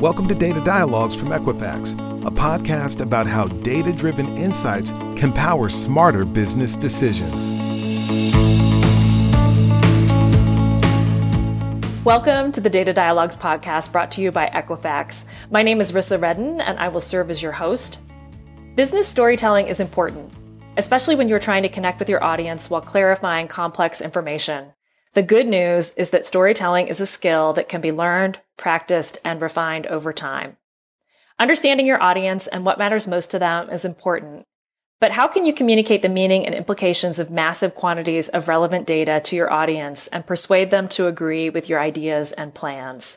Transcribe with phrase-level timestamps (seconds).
[0.00, 1.92] Welcome to Data Dialogues from Equifax,
[2.26, 7.52] a podcast about how data driven insights can power smarter business decisions.
[12.02, 15.26] Welcome to the Data Dialogues podcast brought to you by Equifax.
[15.50, 18.00] My name is Rissa Redden, and I will serve as your host.
[18.76, 20.32] Business storytelling is important,
[20.78, 24.72] especially when you're trying to connect with your audience while clarifying complex information.
[25.12, 29.42] The good news is that storytelling is a skill that can be learned, practiced, and
[29.42, 30.56] refined over time.
[31.40, 34.44] Understanding your audience and what matters most to them is important.
[35.00, 39.18] But how can you communicate the meaning and implications of massive quantities of relevant data
[39.24, 43.16] to your audience and persuade them to agree with your ideas and plans?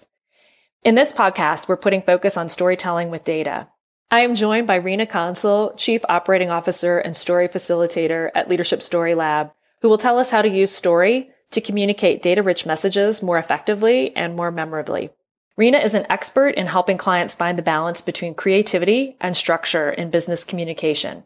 [0.81, 3.67] In this podcast, we're putting focus on storytelling with data.
[4.09, 9.13] I am joined by Rena Consul, Chief Operating Officer and Story Facilitator at Leadership Story
[9.13, 9.51] Lab,
[9.81, 14.15] who will tell us how to use story to communicate data rich messages more effectively
[14.15, 15.09] and more memorably.
[15.55, 20.09] Rena is an expert in helping clients find the balance between creativity and structure in
[20.09, 21.25] business communication.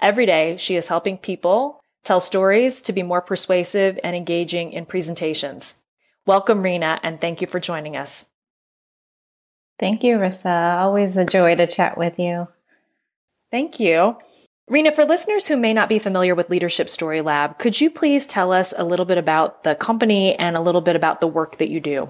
[0.00, 4.86] Every day, she is helping people tell stories to be more persuasive and engaging in
[4.86, 5.76] presentations.
[6.26, 8.24] Welcome, Rena, and thank you for joining us.
[9.78, 10.78] Thank you, Rissa.
[10.78, 12.48] Always a joy to chat with you.
[13.50, 14.16] Thank you.
[14.68, 18.26] Rena, for listeners who may not be familiar with Leadership Story Lab, could you please
[18.26, 21.58] tell us a little bit about the company and a little bit about the work
[21.58, 22.08] that you do?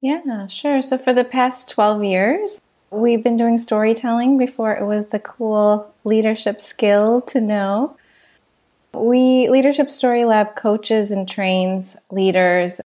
[0.00, 0.80] Yeah, sure.
[0.80, 2.60] So, for the past 12 years,
[2.90, 7.96] we've been doing storytelling before it was the cool leadership skill to know.
[8.94, 12.80] We, Leadership Story Lab, coaches and trains leaders,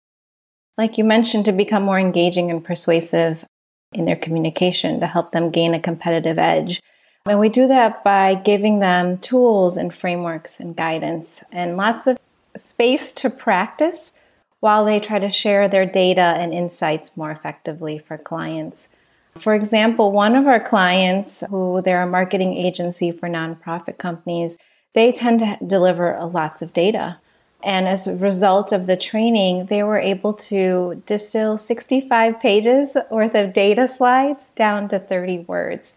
[0.78, 3.44] like you mentioned, to become more engaging and persuasive
[3.92, 6.80] in their communication to help them gain a competitive edge.
[7.26, 12.18] And we do that by giving them tools and frameworks and guidance and lots of
[12.56, 14.12] space to practice
[14.60, 18.88] while they try to share their data and insights more effectively for clients.
[19.36, 24.58] For example, one of our clients, who they're a marketing agency for nonprofit companies,
[24.92, 27.18] they tend to deliver lots of data.
[27.62, 33.34] And as a result of the training, they were able to distill 65 pages worth
[33.34, 35.96] of data slides down to 30 words.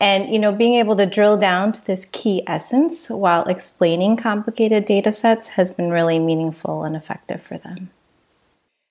[0.00, 4.84] And you know, being able to drill down to this key essence while explaining complicated
[4.84, 7.90] data sets has been really meaningful and effective for them.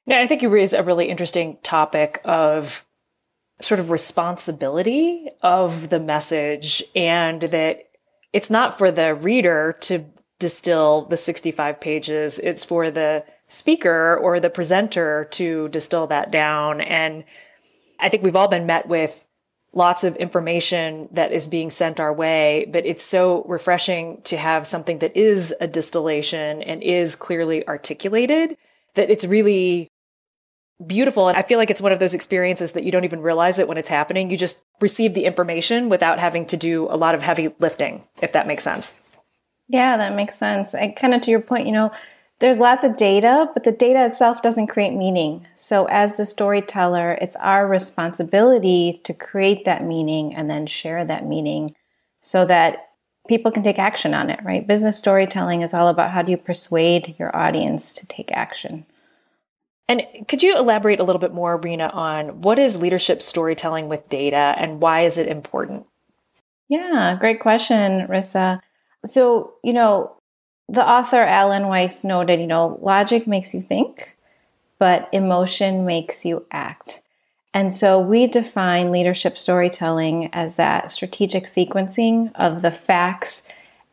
[0.05, 2.85] Now, I think you raise a really interesting topic of
[3.61, 7.89] sort of responsibility of the message and that
[8.33, 10.05] it's not for the reader to
[10.39, 12.39] distill the 65 pages.
[12.39, 16.81] It's for the speaker or the presenter to distill that down.
[16.81, 17.23] And
[17.99, 19.25] I think we've all been met with
[19.71, 24.67] lots of information that is being sent our way, but it's so refreshing to have
[24.67, 28.57] something that is a distillation and is clearly articulated
[28.95, 29.89] that it's really
[30.85, 31.29] beautiful.
[31.29, 33.67] And I feel like it's one of those experiences that you don't even realize it
[33.67, 34.29] when it's happening.
[34.29, 38.31] You just receive the information without having to do a lot of heavy lifting, if
[38.33, 38.97] that makes sense.
[39.67, 40.75] Yeah, that makes sense.
[40.75, 41.91] And kind of to your point, you know,
[42.39, 45.47] there's lots of data, but the data itself doesn't create meaning.
[45.55, 51.25] So, as the storyteller, it's our responsibility to create that meaning and then share that
[51.25, 51.73] meaning
[52.21, 52.89] so that
[53.27, 54.67] people can take action on it, right?
[54.67, 58.85] Business storytelling is all about how do you persuade your audience to take action.
[59.87, 64.09] And could you elaborate a little bit more, Rena, on what is leadership storytelling with
[64.09, 65.85] data and why is it important?
[66.69, 68.61] Yeah, great question, Rissa.
[69.05, 70.15] So, you know,
[70.69, 74.15] the author Alan Weiss noted, you know, logic makes you think,
[74.79, 77.01] but emotion makes you act.
[77.53, 83.43] And so we define leadership storytelling as that strategic sequencing of the facts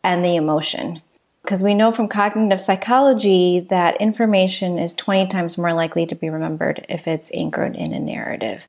[0.03, 1.03] and the emotion.
[1.43, 6.29] Because we know from cognitive psychology that information is 20 times more likely to be
[6.29, 8.69] remembered if it's anchored in a narrative.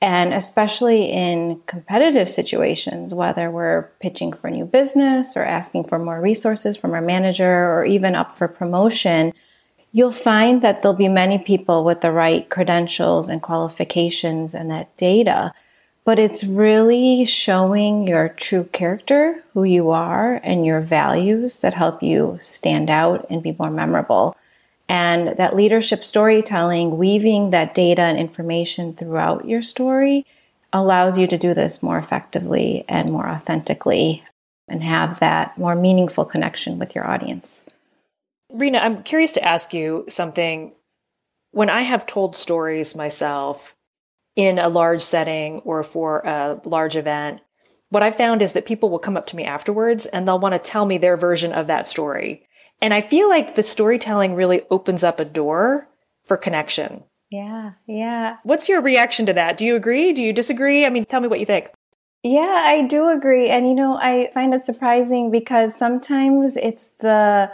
[0.00, 6.20] And especially in competitive situations, whether we're pitching for new business or asking for more
[6.20, 9.32] resources from our manager or even up for promotion,
[9.90, 14.96] you'll find that there'll be many people with the right credentials and qualifications and that
[14.96, 15.52] data
[16.08, 22.02] but it's really showing your true character, who you are, and your values that help
[22.02, 24.34] you stand out and be more memorable.
[24.88, 30.24] And that leadership storytelling, weaving that data and information throughout your story,
[30.72, 34.24] allows you to do this more effectively and more authentically
[34.66, 37.68] and have that more meaningful connection with your audience.
[38.50, 40.72] Rena, I'm curious to ask you something.
[41.50, 43.74] When I have told stories myself,
[44.38, 47.40] in a large setting or for a large event,
[47.90, 50.54] what I found is that people will come up to me afterwards and they'll want
[50.54, 52.46] to tell me their version of that story.
[52.80, 55.88] And I feel like the storytelling really opens up a door
[56.24, 57.02] for connection.
[57.30, 58.36] Yeah, yeah.
[58.44, 59.56] What's your reaction to that?
[59.56, 60.12] Do you agree?
[60.12, 60.86] Do you disagree?
[60.86, 61.70] I mean, tell me what you think.
[62.22, 63.48] Yeah, I do agree.
[63.48, 67.50] And, you know, I find it surprising because sometimes it's the,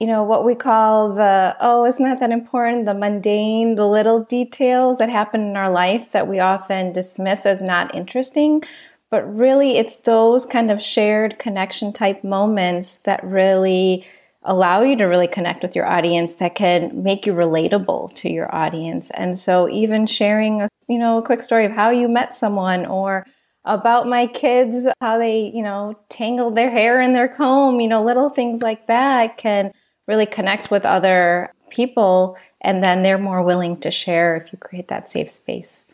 [0.00, 4.24] you know, what we call the, oh, it's not that important, the mundane, the little
[4.24, 8.62] details that happen in our life that we often dismiss as not interesting.
[9.10, 14.04] But really, it's those kind of shared connection type moments that really
[14.42, 18.52] allow you to really connect with your audience that can make you relatable to your
[18.54, 19.10] audience.
[19.10, 22.84] And so even sharing a, you know, a quick story of how you met someone
[22.84, 23.26] or
[23.64, 28.02] about my kids, how they, you know, tangled their hair in their comb, you know,
[28.02, 29.72] little things like that can
[30.06, 32.36] really connect with other people.
[32.60, 35.84] And then they're more willing to share if you create that safe space.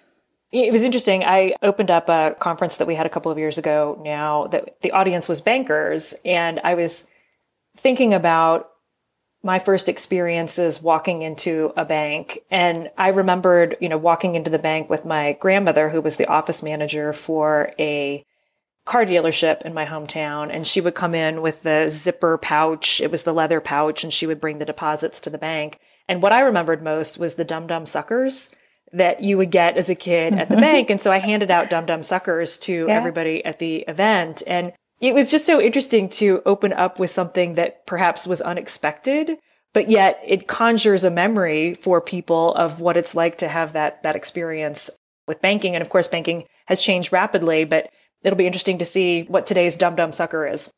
[0.53, 1.25] It was interesting.
[1.25, 4.81] I opened up a conference that we had a couple of years ago now that
[4.81, 6.15] the audience was bankers.
[6.25, 7.07] And I was
[7.77, 8.71] thinking about
[9.43, 12.41] my first experiences walking into a bank.
[12.51, 16.27] And I remembered, you know, walking into the bank with my grandmother, who was the
[16.27, 18.25] office manager for a
[18.90, 20.50] car dealership in my hometown.
[20.52, 23.00] And she would come in with the zipper pouch.
[23.00, 25.78] It was the leather pouch, and she would bring the deposits to the bank.
[26.08, 28.50] And what I remembered most was the dum dum suckers
[28.92, 30.90] that you would get as a kid at the bank.
[30.90, 32.94] And so I handed out dum dum suckers to yeah.
[32.94, 34.42] everybody at the event.
[34.44, 39.38] And it was just so interesting to open up with something that perhaps was unexpected,
[39.72, 44.02] but yet it conjures a memory for people of what it's like to have that,
[44.02, 44.90] that experience
[45.28, 45.76] with banking.
[45.76, 47.88] And of course, banking has changed rapidly, but
[48.22, 50.70] it'll be interesting to see what today's dum dum sucker is.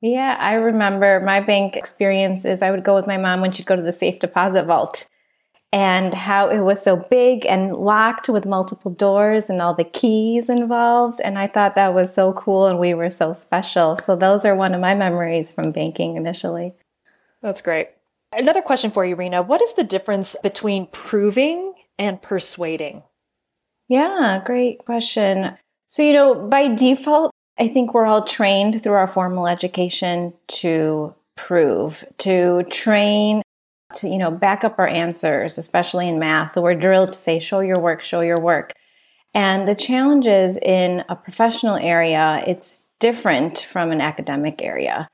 [0.00, 2.60] Yeah, I remember my bank experiences.
[2.60, 5.08] I would go with my mom when she'd go to the safe deposit vault
[5.72, 10.48] and how it was so big and locked with multiple doors and all the keys
[10.48, 11.20] involved.
[11.24, 13.96] And I thought that was so cool and we were so special.
[13.96, 16.74] So those are one of my memories from banking initially.
[17.42, 17.88] That's great.
[18.32, 19.42] Another question for you, Rena.
[19.42, 23.02] What is the difference between proving and persuading?
[23.88, 25.56] Yeah, great question.
[25.88, 31.14] So, you know, by default, I think we're all trained through our formal education to
[31.36, 33.42] prove, to train
[33.94, 36.56] to, you know, back up our answers, especially in math.
[36.56, 38.72] We're drilled to say, show your work, show your work.
[39.34, 45.08] And the challenges in a professional area, it's different from an academic area.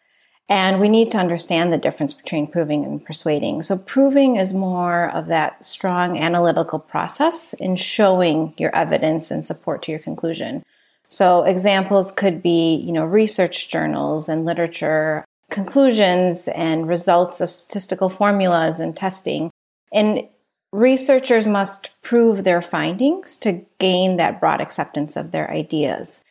[0.50, 3.62] And we need to understand the difference between proving and persuading.
[3.62, 9.80] So, proving is more of that strong analytical process in showing your evidence and support
[9.82, 10.64] to your conclusion.
[11.08, 18.08] So, examples could be, you know, research journals and literature, conclusions and results of statistical
[18.08, 19.52] formulas and testing.
[19.92, 20.28] And
[20.72, 26.24] researchers must prove their findings to gain that broad acceptance of their ideas.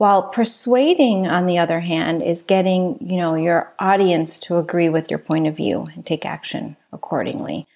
[0.00, 5.10] While persuading, on the other hand, is getting, you know, your audience to agree with
[5.10, 7.66] your point of view and take action accordingly.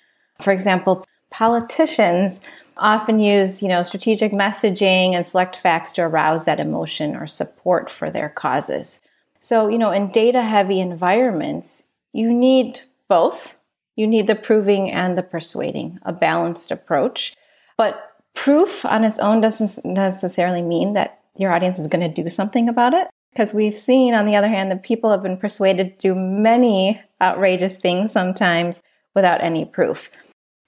[0.41, 2.41] For example, politicians
[2.79, 7.91] often use, you know, strategic messaging and select facts to arouse that emotion or support
[7.91, 9.03] for their causes.
[9.41, 13.61] So, you know, in data heavy environments, you need both.
[13.97, 17.37] You need the proving and the persuading, a balanced approach.
[17.77, 22.29] But proof on its own doesn't necessarily mean that your audience is going to do
[22.29, 23.09] something about it.
[23.33, 27.01] Because we've seen, on the other hand, that people have been persuaded to do many
[27.21, 28.81] outrageous things sometimes
[29.15, 30.11] without any proof.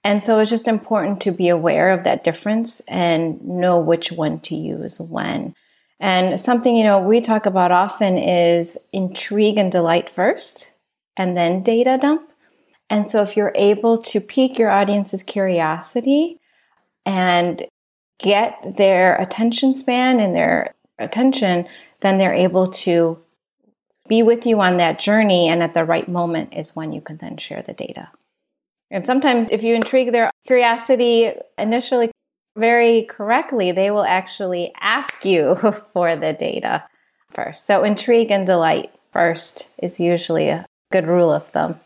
[0.02, 4.40] And so it's just important to be aware of that difference and know which one
[4.40, 5.54] to use when.
[5.98, 10.72] And something, you know, we talk about often is intrigue and delight first,
[11.16, 12.30] and then data dump.
[12.90, 16.40] And so if you're able to pique your audience's curiosity
[17.04, 17.64] and
[18.18, 21.66] get their attention span and their attention,
[22.00, 23.18] then they're able to
[24.08, 25.48] be with you on that journey.
[25.48, 28.10] And at the right moment is when you can then share the data.
[28.90, 32.10] And sometimes, if you intrigue their curiosity initially,
[32.56, 35.56] very correctly, they will actually ask you
[35.92, 36.84] for the data
[37.30, 37.66] first.
[37.66, 41.80] So, intrigue and delight first is usually a good rule of thumb.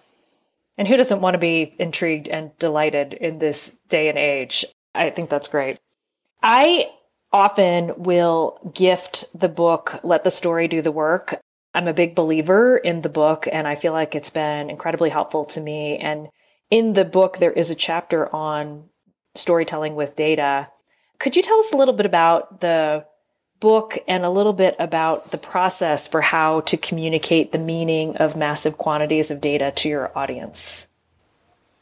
[0.76, 4.64] And who doesn't want to be intrigued and delighted in this day and age?
[4.94, 5.78] I think that's great.
[6.42, 6.90] I
[7.32, 11.40] often will gift the book, Let the Story Do the Work.
[11.74, 15.44] I'm a big believer in the book, and I feel like it's been incredibly helpful
[15.46, 15.96] to me.
[15.98, 16.28] And
[16.70, 18.88] in the book, there is a chapter on
[19.34, 20.68] storytelling with data.
[21.18, 23.06] Could you tell us a little bit about the
[23.60, 28.34] book and a little bit about the process for how to communicate the meaning of
[28.34, 30.86] massive quantities of data to your audience?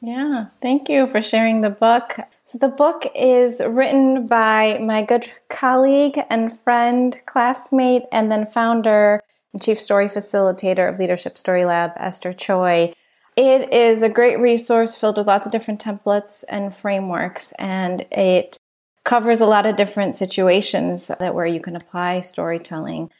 [0.01, 2.19] Yeah, thank you for sharing the book.
[2.49, 9.21] So, the book is written by my good colleague and friend, classmate, and then founder
[9.53, 12.95] and chief story facilitator of Leadership Story Lab, Esther Choy.
[13.37, 18.57] It is a great resource filled with lots of different templates and frameworks, and it
[19.05, 23.11] covers a lot of different situations that where you can apply storytelling.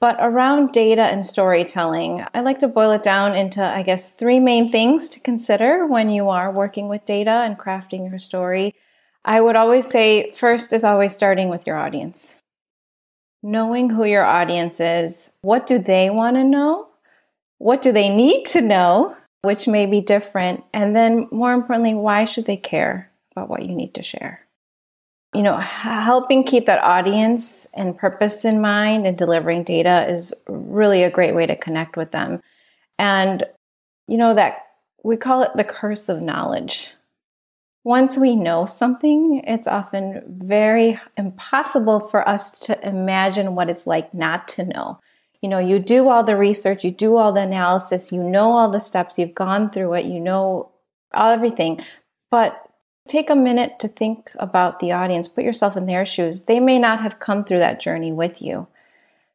[0.00, 4.38] But around data and storytelling, I like to boil it down into, I guess, three
[4.38, 8.76] main things to consider when you are working with data and crafting your story.
[9.24, 12.40] I would always say first is always starting with your audience.
[13.42, 16.88] Knowing who your audience is, what do they want to know?
[17.58, 19.16] What do they need to know?
[19.42, 20.64] Which may be different.
[20.72, 24.47] And then more importantly, why should they care about what you need to share?
[25.34, 31.02] You know, helping keep that audience and purpose in mind and delivering data is really
[31.02, 32.40] a great way to connect with them.
[32.98, 33.44] And,
[34.06, 34.66] you know, that
[35.04, 36.94] we call it the curse of knowledge.
[37.84, 44.12] Once we know something, it's often very impossible for us to imagine what it's like
[44.12, 44.98] not to know.
[45.40, 48.68] You know, you do all the research, you do all the analysis, you know all
[48.70, 50.72] the steps, you've gone through it, you know
[51.14, 51.80] all everything,
[52.30, 52.67] but
[53.08, 56.42] take a minute to think about the audience, put yourself in their shoes.
[56.42, 58.68] They may not have come through that journey with you.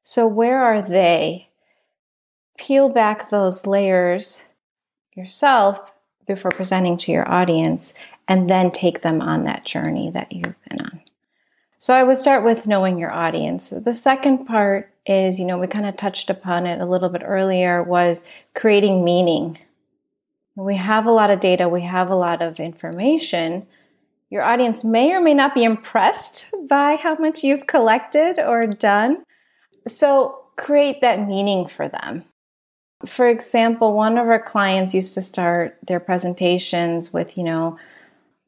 [0.03, 1.49] So, where are they?
[2.57, 4.45] Peel back those layers
[5.13, 5.93] yourself
[6.27, 7.93] before presenting to your audience
[8.27, 11.01] and then take them on that journey that you've been on.
[11.79, 13.69] So, I would start with knowing your audience.
[13.69, 17.23] The second part is, you know, we kind of touched upon it a little bit
[17.25, 19.57] earlier, was creating meaning
[20.55, 23.65] we have a lot of data, we have a lot of information.
[24.29, 29.23] Your audience may or may not be impressed by how much you've collected or done.
[29.87, 32.25] So create that meaning for them.
[33.05, 37.77] For example, one of our clients used to start their presentations with, you know,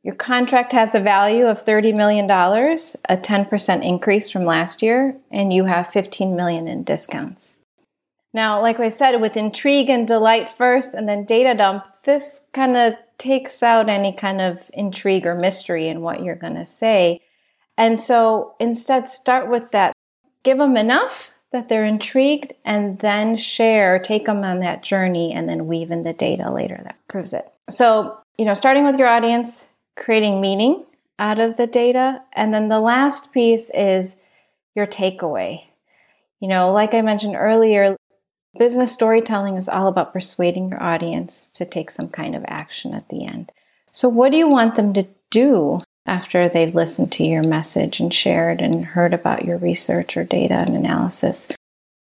[0.02, 5.52] your contract has a value of $30 million, a 10% increase from last year, and
[5.52, 7.62] you have 15 million in discounts.
[8.36, 12.76] Now, like I said, with intrigue and delight first and then data dump, this kind
[12.76, 17.22] of takes out any kind of intrigue or mystery in what you're going to say.
[17.78, 19.94] And so instead, start with that.
[20.44, 25.48] Give them enough that they're intrigued and then share, take them on that journey and
[25.48, 27.50] then weave in the data later that proves it.
[27.70, 30.84] So, you know, starting with your audience, creating meaning
[31.18, 32.22] out of the data.
[32.34, 34.18] And then the last piece is
[34.76, 35.68] your takeaway.
[36.42, 37.96] You know, like I mentioned earlier,
[38.58, 43.10] Business storytelling is all about persuading your audience to take some kind of action at
[43.10, 43.52] the end.
[43.92, 48.14] So, what do you want them to do after they've listened to your message and
[48.14, 51.52] shared and heard about your research or data and analysis?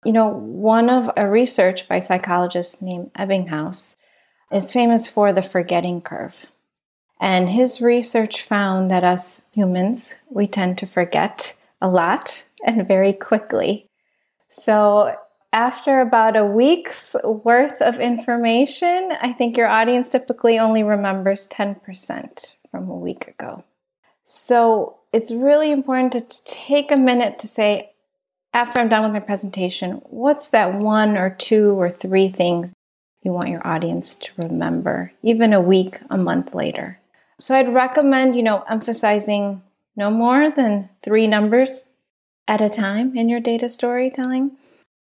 [0.06, 3.96] You know, one of a research by psychologist named Ebbinghaus
[4.52, 6.46] is famous for the forgetting curve.
[7.20, 13.12] And his research found that us humans, we tend to forget a lot and very
[13.12, 13.88] quickly.
[14.50, 15.16] So
[15.54, 22.56] after about a week's worth of information, I think your audience typically only remembers 10%
[22.70, 23.64] from a week ago.
[24.24, 27.92] So it's really important to take a minute to say,
[28.54, 32.74] after I'm done with my presentation, what's that one or two or three things
[33.24, 37.00] you want your audience to remember, even a week, a month later?
[37.40, 39.62] So I'd recommend, you know, emphasizing
[39.96, 41.86] no more than three numbers
[42.48, 44.58] at a time in your data storytelling.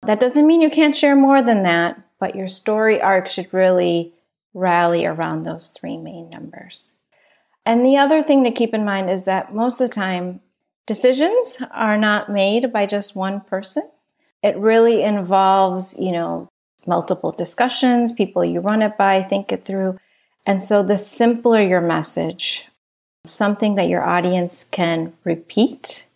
[0.03, 4.15] That doesn't mean you can't share more than that, but your story arc should really
[4.55, 6.95] rally around those three main numbers.
[7.67, 10.41] And the other thing to keep in mind is that most of the time,
[10.87, 13.89] decisions are not made by just one person.
[14.43, 16.49] It really involves, you know,
[16.87, 19.99] multiple discussions, people you run it by, think it through.
[20.47, 22.67] And so the simpler your message,
[23.27, 26.07] something that your audience can repeat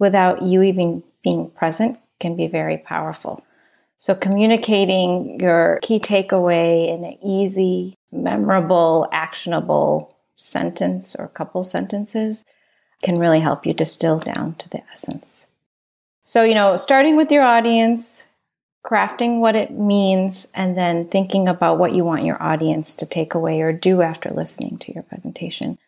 [0.00, 3.44] without you even being present can be very powerful.
[3.98, 12.44] So, communicating your key takeaway in an easy, memorable, actionable sentence or couple sentences
[13.02, 15.48] can really help you distill down to the essence.
[16.24, 18.26] So, you know, starting with your audience,
[18.84, 23.34] crafting what it means, and then thinking about what you want your audience to take
[23.34, 25.78] away or do after listening to your presentation.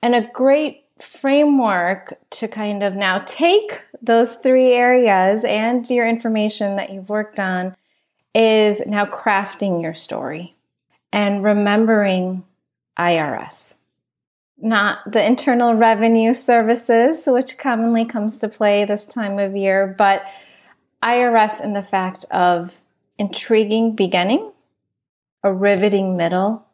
[0.00, 6.76] And a great framework to kind of now take those three areas and your information
[6.76, 7.76] that you've worked on
[8.34, 10.54] is now crafting your story
[11.12, 12.44] and remembering
[12.98, 13.76] IRS.
[14.58, 20.24] Not the Internal Revenue Services, which commonly comes to play this time of year, but
[21.02, 22.80] IRS in the fact of
[23.18, 24.52] intriguing beginning,
[25.42, 26.64] a riveting middle,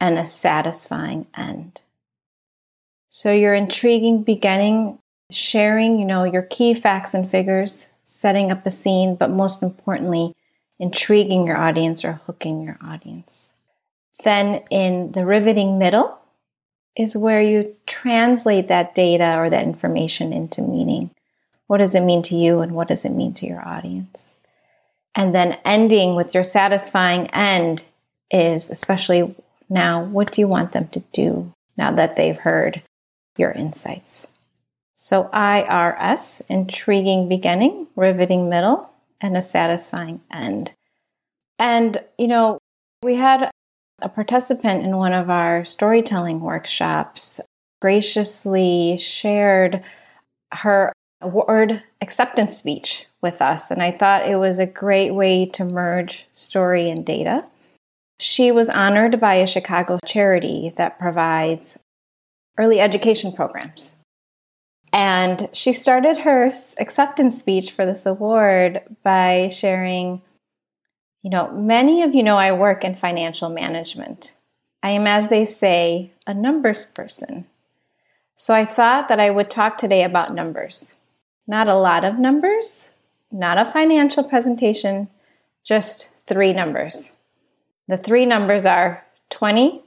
[0.00, 1.80] and a satisfying end.
[3.16, 4.98] So your intriguing beginning,
[5.30, 10.34] sharing, you know, your key facts and figures, setting up a scene, but most importantly,
[10.78, 13.54] intriguing your audience or hooking your audience.
[14.22, 16.18] Then in the riveting middle
[16.94, 21.08] is where you translate that data or that information into meaning.
[21.68, 24.34] What does it mean to you and what does it mean to your audience?
[25.14, 27.82] And then ending with your satisfying end
[28.30, 29.34] is especially
[29.70, 32.82] now, what do you want them to do now that they've heard
[33.36, 34.28] your insights?
[34.96, 38.90] So, IRS, intriguing beginning, riveting middle,
[39.20, 40.72] and a satisfying end.
[41.58, 42.58] And, you know,
[43.02, 43.50] we had
[44.00, 47.40] a participant in one of our storytelling workshops
[47.80, 49.82] graciously shared
[50.52, 53.70] her award acceptance speech with us.
[53.70, 57.46] And I thought it was a great way to merge story and data.
[58.18, 61.78] She was honored by a Chicago charity that provides
[62.58, 63.98] early education programs.
[64.92, 70.22] And she started her acceptance speech for this award by sharing,
[71.22, 74.34] you know, many of you know I work in financial management.
[74.82, 77.46] I am, as they say, a numbers person.
[78.36, 80.96] So I thought that I would talk today about numbers.
[81.46, 82.90] Not a lot of numbers,
[83.32, 85.08] not a financial presentation,
[85.64, 87.14] just three numbers.
[87.88, 89.82] The three numbers are 20,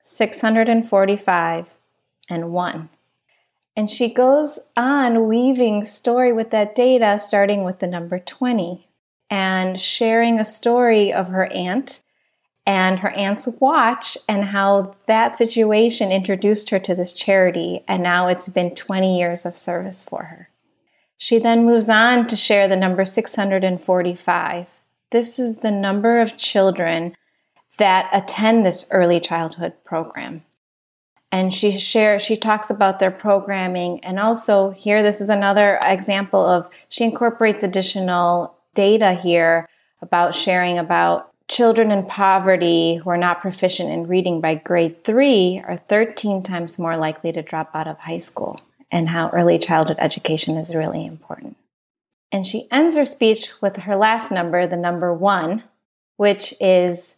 [0.00, 1.74] 645,
[2.28, 2.88] and 1.
[3.76, 8.88] And she goes on weaving story with that data, starting with the number 20
[9.30, 12.02] and sharing a story of her aunt
[12.66, 17.84] and her aunt's watch and how that situation introduced her to this charity.
[17.88, 20.48] And now it's been 20 years of service for her.
[21.16, 24.72] She then moves on to share the number 645.
[25.10, 27.16] This is the number of children
[27.78, 30.44] that attend this early childhood program.
[31.34, 33.98] And she shares, she talks about their programming.
[34.04, 39.68] And also, here, this is another example of she incorporates additional data here
[40.00, 45.60] about sharing about children in poverty who are not proficient in reading by grade three
[45.66, 48.56] are 13 times more likely to drop out of high school
[48.92, 51.56] and how early childhood education is really important.
[52.30, 55.64] And she ends her speech with her last number, the number one,
[56.16, 57.16] which is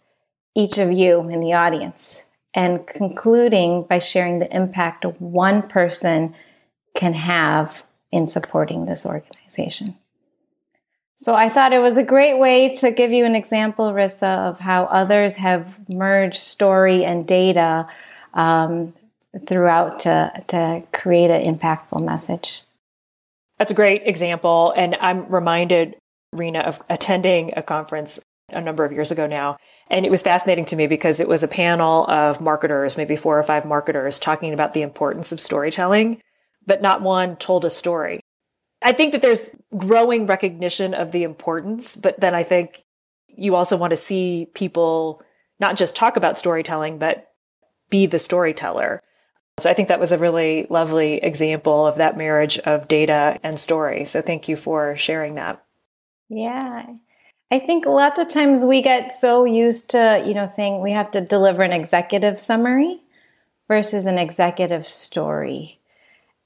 [0.55, 2.23] each of you in the audience,
[2.57, 6.35] and concluding by sharing the impact one person
[6.95, 9.95] can have in supporting this organization.
[11.17, 14.59] So I thought it was a great way to give you an example, Rissa, of
[14.59, 17.89] how others have merged story and data
[18.33, 18.95] um,
[19.47, 22.63] throughout to, to create an impactful message.
[23.59, 24.73] That's a great example.
[24.77, 25.97] And I'm reminded,
[26.33, 29.57] Rena, of attending a conference a number of years ago now.
[29.91, 33.39] And it was fascinating to me because it was a panel of marketers, maybe four
[33.39, 36.21] or five marketers, talking about the importance of storytelling,
[36.65, 38.21] but not one told a story.
[38.83, 42.85] I think that there's growing recognition of the importance, but then I think
[43.29, 45.23] you also want to see people
[45.59, 47.29] not just talk about storytelling, but
[47.91, 49.01] be the storyteller.
[49.59, 53.59] So I think that was a really lovely example of that marriage of data and
[53.59, 54.05] story.
[54.05, 55.65] So thank you for sharing that.
[56.29, 56.85] Yeah.
[57.51, 61.11] I think lots of times we get so used to, you know, saying we have
[61.13, 63.03] to deliver an executive summary
[63.69, 65.81] versus an executive story.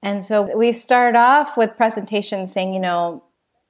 [0.02, 3.24] And so we start off with presentations saying, you know,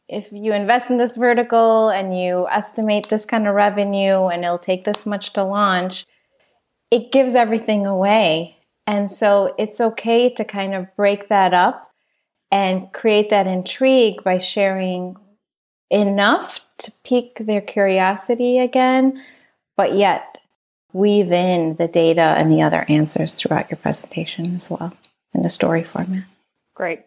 [0.08, 4.58] if you invest in this vertical and you estimate this kind of revenue and it'll
[4.58, 6.04] take this much to launch,
[6.90, 8.56] it gives everything away.
[8.88, 11.92] And so it's okay to kind of break that up
[12.50, 15.14] and create that intrigue by sharing
[15.90, 19.22] enough to pique their curiosity again,
[19.76, 20.38] but yet
[20.92, 24.92] weave in the data and the other answers throughout your presentation as well
[25.34, 26.24] in a story format.
[26.74, 27.02] Great.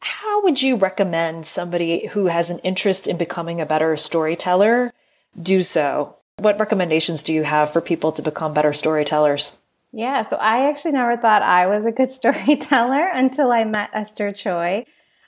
[0.00, 4.92] How would you recommend somebody who has an interest in becoming a better storyteller
[5.40, 6.16] do so?
[6.36, 9.56] What recommendations do you have for people to become better storytellers?
[9.92, 14.30] Yeah, so I actually never thought I was a good storyteller until I met Esther
[14.30, 14.84] Choy.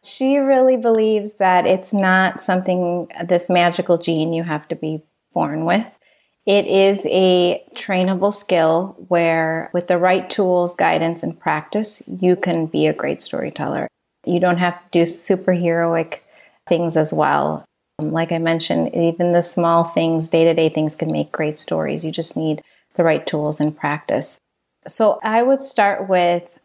[0.07, 5.65] She really believes that it's not something, this magical gene you have to be born
[5.65, 5.87] with.
[6.47, 12.67] It is a trainable skill where, with the right tools, guidance, and practice, you can
[12.67, 13.89] be a great storyteller.
[14.25, 16.21] You don't have to do superheroic
[16.69, 17.65] things as well.
[18.01, 22.05] Like I mentioned, even the small things, day to day things, can make great stories.
[22.05, 22.63] You just need
[22.95, 24.39] the right tools and practice.
[24.87, 26.61] So I would start with,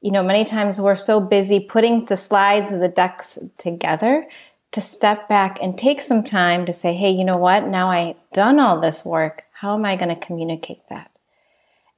[0.00, 4.26] you know, many times we're so busy putting the slides of the decks together
[4.72, 7.66] to step back and take some time to say, hey, you know what?
[7.66, 9.44] Now I've done all this work.
[9.52, 11.10] How am I going to communicate that?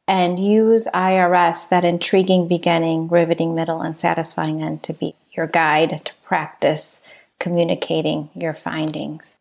[0.06, 6.04] And use IRS, that intriguing beginning, riveting middle, and satisfying end to be your guide
[6.06, 7.08] to practice
[7.38, 9.38] communicating your findings.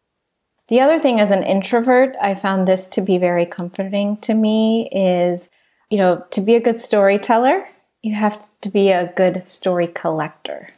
[0.68, 4.90] The other thing as an introvert, I found this to be very comforting to me
[4.92, 5.50] is,
[5.90, 7.68] you know, to be a good storyteller,
[8.02, 10.70] you have to be a good story collector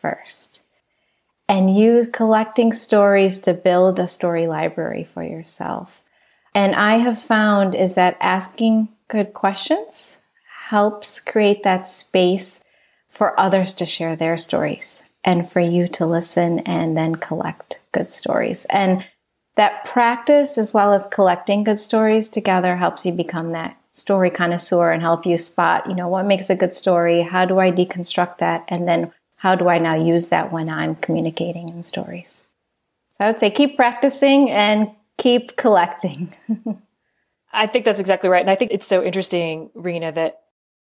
[0.00, 0.62] first.
[1.48, 6.02] And you collecting stories to build a story library for yourself.
[6.54, 10.18] And I have found is that asking good questions
[10.68, 12.62] helps create that space
[13.08, 18.12] for others to share their stories and for you to listen and then collect good
[18.12, 18.64] stories.
[18.66, 19.04] And
[19.56, 24.90] that practice as well as collecting good stories together helps you become that story connoisseur
[24.90, 27.22] and help you spot, you know, what makes a good story?
[27.22, 28.64] How do I deconstruct that?
[28.68, 32.44] And then how do I now use that when I'm communicating in stories?
[33.08, 36.32] So I would say keep practicing and keep collecting.
[37.52, 38.40] I think that's exactly right.
[38.40, 40.42] And I think it's so interesting, Rena, that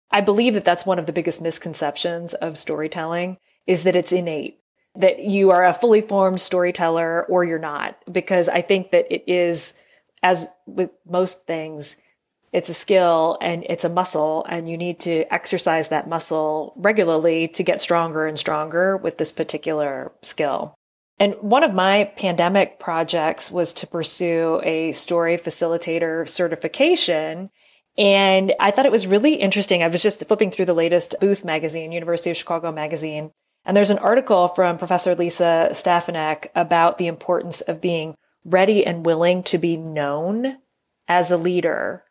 [0.09, 4.59] I believe that that's one of the biggest misconceptions of storytelling is that it's innate
[4.97, 7.97] that you are a fully formed storyteller or you're not.
[8.11, 9.73] Because I think that it is,
[10.23, 11.95] as with most things,
[12.53, 17.47] it's a skill and it's a muscle and you need to exercise that muscle regularly
[17.49, 20.73] to get stronger and stronger with this particular skill.
[21.19, 27.49] And one of my pandemic projects was to pursue a story facilitator certification.
[27.97, 29.81] And I thought it was really interesting.
[29.81, 33.31] I was just flipping through the latest Booth magazine, University of Chicago magazine,
[33.67, 39.05] and there's an article from Professor Lisa Stefanik about the importance of being ready and
[39.05, 40.55] willing to be known
[41.09, 42.05] as a leader.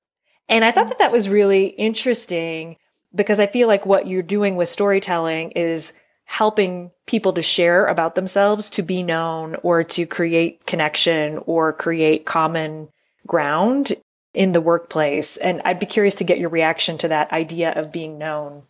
[0.48, 0.90] And I thought mm.
[0.90, 2.76] that that was really interesting
[3.14, 5.92] because I feel like what you're doing with storytelling is
[6.24, 12.26] helping people to share about themselves, to be known or to create connection or create
[12.26, 12.88] common
[13.26, 13.94] ground
[14.34, 15.36] in the workplace.
[15.36, 18.64] And I'd be curious to get your reaction to that idea of being known.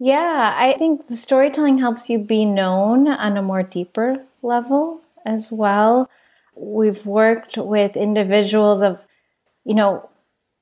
[0.00, 5.52] Yeah, I think the storytelling helps you be known on a more deeper level as
[5.52, 6.10] well.
[6.56, 9.00] We've worked with individuals of,
[9.64, 10.08] you know,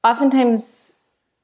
[0.05, 0.99] oftentimes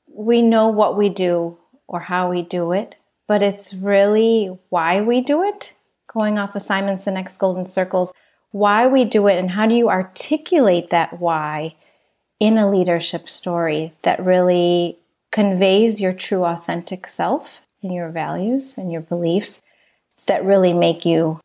[0.07, 5.21] we know what we do or how we do it, but it's really why we
[5.21, 5.75] do it.
[6.13, 8.13] Going off of Simon Sinek's Golden Circles,
[8.51, 11.77] why we do it and how do you articulate that why
[12.41, 14.99] in a leadership story that really
[15.31, 19.63] conveys your true authentic self and your values and your beliefs
[20.27, 21.39] that really make you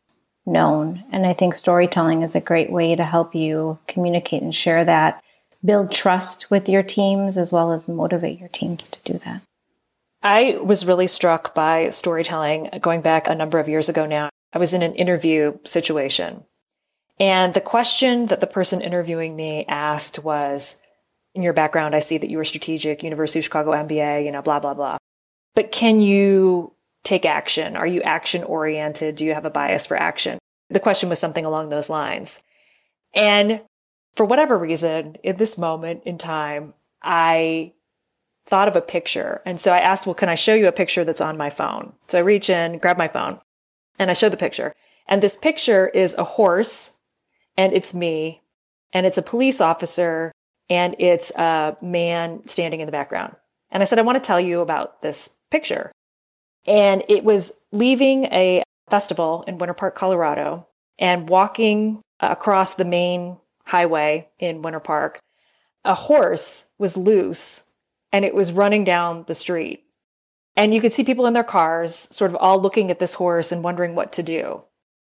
[0.46, 1.04] known.
[1.10, 5.22] And I think storytelling is a great way to help you communicate and share that,
[5.64, 9.42] build trust with your teams, as well as motivate your teams to do that.
[10.22, 14.30] I was really struck by storytelling going back a number of years ago now.
[14.52, 16.44] I was in an interview situation.
[17.18, 20.78] And the question that the person interviewing me asked was,
[21.34, 24.42] in your background, I see that you were strategic, University of Chicago MBA, you know,
[24.42, 24.96] blah, blah, blah.
[25.54, 26.72] But can you
[27.02, 27.76] take action?
[27.76, 29.16] Are you action oriented?
[29.16, 30.38] Do you have a bias for action?
[30.70, 32.42] The question was something along those lines.
[33.14, 33.60] And
[34.16, 37.72] for whatever reason, in this moment in time, I
[38.46, 39.40] thought of a picture.
[39.44, 41.94] And so I asked, well, can I show you a picture that's on my phone?
[42.08, 43.40] So I reach in, grab my phone,
[43.98, 44.74] and I show the picture.
[45.08, 46.94] And this picture is a horse,
[47.56, 48.42] and it's me,
[48.92, 50.32] and it's a police officer,
[50.70, 53.36] and it's a man standing in the background.
[53.70, 55.90] And I said, I want to tell you about this picture.
[56.66, 60.66] And it was leaving a festival in Winter Park, Colorado,
[60.98, 65.20] and walking across the main highway in Winter Park.
[65.84, 67.64] A horse was loose
[68.12, 69.84] and it was running down the street.
[70.56, 73.50] And you could see people in their cars, sort of all looking at this horse
[73.50, 74.64] and wondering what to do.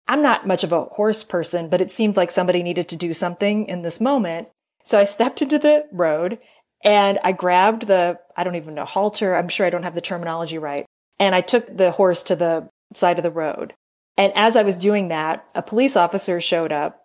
[0.08, 3.12] I'm not much of a horse person, but it seemed like somebody needed to do
[3.12, 4.48] something in this moment.
[4.84, 6.38] So I stepped into the road
[6.84, 9.36] and I grabbed the, I don't even know, halter.
[9.36, 10.86] I'm sure I don't have the terminology right.
[11.20, 13.74] And I took the horse to the side of the road.
[14.18, 17.05] And as I was doing that, a police officer showed up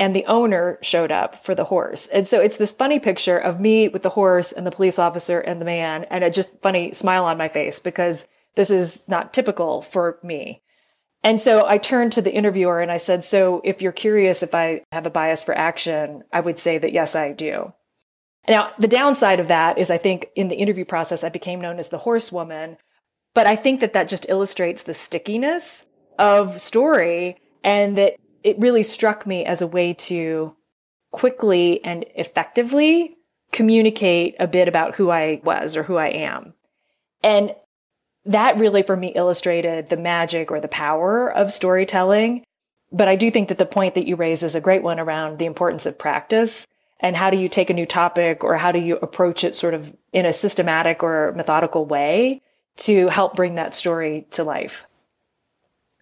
[0.00, 2.06] and the owner showed up for the horse.
[2.06, 5.38] And so it's this funny picture of me with the horse and the police officer
[5.38, 9.34] and the man and a just funny smile on my face because this is not
[9.34, 10.62] typical for me.
[11.22, 14.54] And so I turned to the interviewer and I said, So if you're curious if
[14.54, 17.74] I have a bias for action, I would say that yes, I do.
[18.48, 21.78] Now, the downside of that is I think in the interview process, I became known
[21.78, 22.78] as the horsewoman.
[23.34, 25.84] But I think that that just illustrates the stickiness
[26.18, 30.56] of story and that it really struck me as a way to
[31.12, 33.16] quickly and effectively
[33.52, 36.54] communicate a bit about who I was or who I am.
[37.22, 37.54] And
[38.24, 42.44] that really for me illustrated the magic or the power of storytelling.
[42.92, 45.38] But I do think that the point that you raise is a great one around
[45.38, 46.66] the importance of practice
[47.00, 49.74] and how do you take a new topic or how do you approach it sort
[49.74, 52.42] of in a systematic or methodical way
[52.76, 54.86] to help bring that story to life?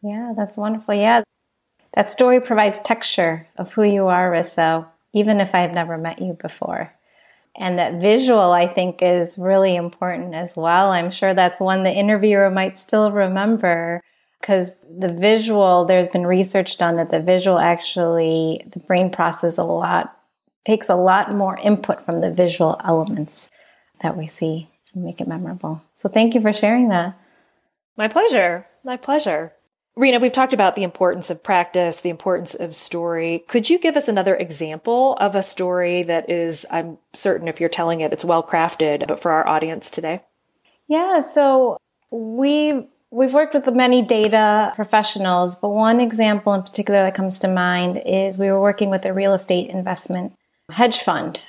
[0.02, 0.94] Yeah, that's wonderful.
[0.94, 1.22] Yeah.
[1.98, 6.34] That story provides texture of who you are, Rissa, even if I've never met you
[6.34, 6.92] before.
[7.56, 10.92] And that visual, I think, is really important as well.
[10.92, 14.00] I'm sure that's one the interviewer might still remember
[14.40, 19.64] because the visual, there's been research done that the visual actually, the brain processes a
[19.64, 20.16] lot,
[20.64, 23.50] takes a lot more input from the visual elements
[24.02, 25.82] that we see and make it memorable.
[25.96, 27.18] So thank you for sharing that.
[27.96, 28.68] My pleasure.
[28.84, 29.52] My pleasure.
[29.98, 33.40] Rena, we've talked about the importance of practice, the importance of story.
[33.48, 37.68] Could you give us another example of a story that is, I'm certain if you're
[37.68, 40.20] telling it, it's well crafted, but for our audience today?
[40.86, 41.78] Yeah, so
[42.12, 47.48] we we've worked with many data professionals, but one example in particular that comes to
[47.48, 50.32] mind is we were working with a real estate investment
[50.70, 51.40] hedge fund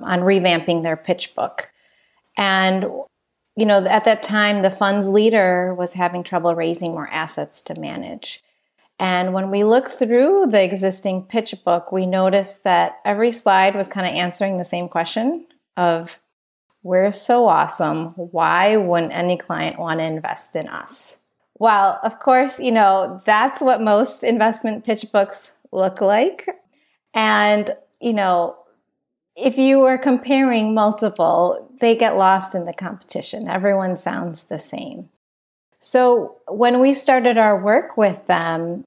[0.00, 1.70] on revamping their pitch book.
[2.36, 2.86] And
[3.56, 7.78] you know, at that time, the fund's leader was having trouble raising more assets to
[7.78, 8.42] manage.
[8.98, 13.88] And when we look through the existing pitch book, we noticed that every slide was
[13.88, 16.18] kind of answering the same question of
[16.82, 18.08] we're so awesome.
[18.16, 21.18] Why wouldn't any client want to invest in us?
[21.58, 26.48] Well, of course, you know, that's what most investment pitch books look like.
[27.14, 28.56] And, you know,
[29.36, 33.48] if you were comparing multiple, they get lost in the competition.
[33.48, 35.08] Everyone sounds the same.
[35.80, 38.84] So when we started our work with them,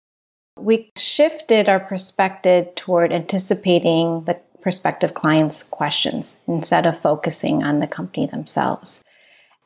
[0.57, 7.87] we shifted our perspective toward anticipating the prospective clients' questions instead of focusing on the
[7.87, 9.03] company themselves.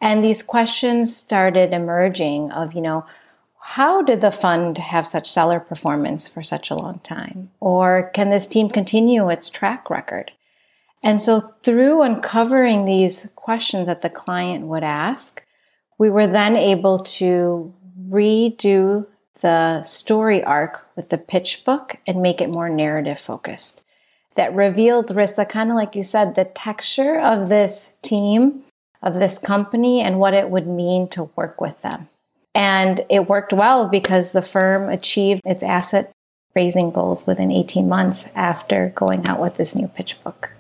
[0.02, 3.06] And these questions started emerging of, you know,
[3.62, 7.52] how did the fund have such stellar performance for such a long time?
[7.60, 10.32] Or can this team continue its track record?
[11.02, 15.46] And so, through uncovering these questions that the client would ask,
[15.98, 17.74] we were then able to
[18.10, 19.06] redo
[19.42, 23.86] the story arc with the pitch book and make it more narrative focused.
[24.36, 28.64] That revealed, Rissa, kind of like you said, the texture of this team,
[29.02, 32.10] of this company, and what it would mean to work with them.
[32.54, 36.12] And it worked well because the firm achieved its asset
[36.56, 40.59] raising goals within 18 months after going out with this new pitch book.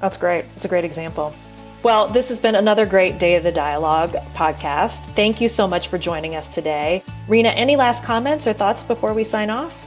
[0.00, 0.44] That's great.
[0.56, 1.34] It's a great example.
[1.82, 4.98] Well, this has been another great Data Dialogues podcast.
[5.14, 7.04] Thank you so much for joining us today.
[7.28, 9.84] Rena, any last comments or thoughts before we sign off?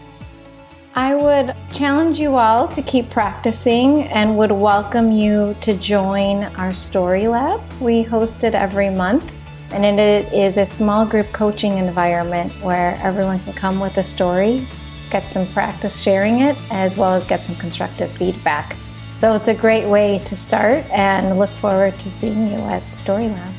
[0.95, 6.73] I would challenge you all to keep practicing and would welcome you to join our
[6.73, 7.61] Story Lab.
[7.79, 9.33] We host it every month,
[9.71, 14.67] and it is a small group coaching environment where everyone can come with a story,
[15.09, 18.75] get some practice sharing it, as well as get some constructive feedback.
[19.21, 23.53] So it's a great way to start and look forward to seeing you at Storylab.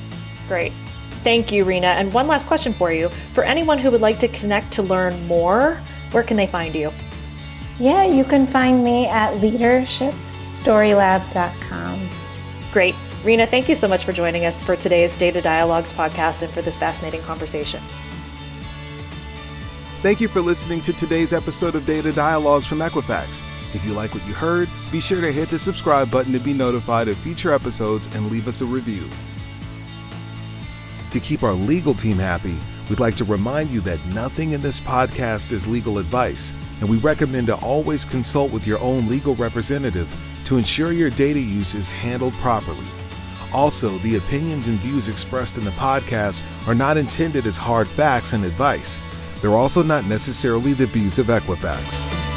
[0.49, 0.73] Great.
[1.23, 1.87] Thank you, Rena.
[1.87, 3.11] And one last question for you.
[3.33, 6.91] For anyone who would like to connect to learn more, where can they find you?
[7.79, 12.09] Yeah, you can find me at leadershipstorylab.com.
[12.73, 12.97] Great.
[13.23, 16.63] Rena, thank you so much for joining us for today's Data Dialogues podcast and for
[16.63, 17.81] this fascinating conversation.
[20.01, 23.45] Thank you for listening to today's episode of Data Dialogues from Equifax.
[23.75, 26.53] If you like what you heard, be sure to hit the subscribe button to be
[26.53, 29.09] notified of future episodes and leave us a review.
[31.11, 32.57] To keep our legal team happy,
[32.89, 36.99] we'd like to remind you that nothing in this podcast is legal advice, and we
[36.99, 41.91] recommend to always consult with your own legal representative to ensure your data use is
[41.91, 42.87] handled properly.
[43.53, 48.33] Also, the opinions and views expressed in the podcast are not intended as hard facts
[48.33, 48.99] and advice.
[49.41, 52.32] They're also not necessarily the views of Equifax.